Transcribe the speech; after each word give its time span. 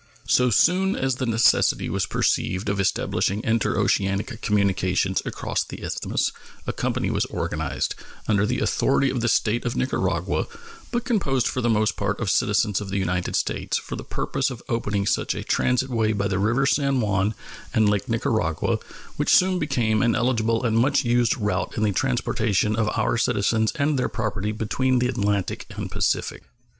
So 0.27 0.49
soon 0.49 0.95
as 0.95 1.17
the 1.17 1.27
necessity 1.27 1.87
was 1.87 2.07
perceived 2.07 2.69
of 2.69 2.79
establishing 2.79 3.39
interoceanic 3.43 4.41
communications 4.41 5.21
across 5.27 5.63
the 5.63 5.83
Isthmus 5.83 6.31
a 6.65 6.73
company 6.73 7.11
was 7.11 7.25
organized, 7.25 7.93
under 8.27 8.47
the 8.47 8.61
authority 8.61 9.11
of 9.11 9.21
the 9.21 9.27
State 9.27 9.63
of 9.63 9.75
Nicaragua, 9.75 10.47
but 10.91 11.05
composed 11.05 11.45
for 11.47 11.61
the 11.61 11.69
most 11.69 11.97
part 11.97 12.19
of 12.19 12.31
citizens 12.31 12.81
of 12.81 12.89
the 12.89 12.97
United 12.97 13.35
States, 13.35 13.77
for 13.77 13.95
the 13.95 14.03
purpose 14.03 14.49
of 14.49 14.63
opening 14.67 15.05
such 15.05 15.35
a 15.35 15.43
transit 15.43 15.91
way 15.91 16.13
by 16.13 16.27
the 16.27 16.39
river 16.39 16.65
San 16.65 16.99
Juan 16.99 17.35
and 17.71 17.87
Lake 17.87 18.09
Nicaragua, 18.09 18.79
which 19.17 19.29
soon 19.29 19.59
became 19.59 20.01
an 20.01 20.15
eligible 20.15 20.63
and 20.63 20.79
much 20.79 21.05
used 21.05 21.37
route 21.37 21.77
in 21.77 21.83
the 21.83 21.91
transportation 21.91 22.75
of 22.75 22.89
our 22.97 23.19
citizens 23.19 23.71
and 23.75 23.99
their 23.99 24.09
property 24.09 24.51
between 24.51 24.97
the 24.97 25.07
Atlantic 25.09 25.67
and 25.77 25.91
Pacific. 25.91 26.41